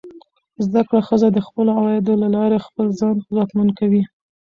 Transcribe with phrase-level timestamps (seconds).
[0.65, 4.03] زده کړه ښځه د خپلو عوایدو له لارې خپل ځان ځواکمن کوي.